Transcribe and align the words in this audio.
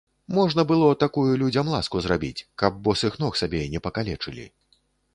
Можна 0.35 0.63
было 0.71 0.87
такую 1.03 1.35
людзям 1.41 1.69
ласку 1.75 2.03
зрабіць, 2.07 2.45
каб 2.65 2.83
босых 2.89 3.13
ног 3.25 3.33
сабе 3.45 3.63
не 3.75 3.79
пакалечылі. 3.91 4.53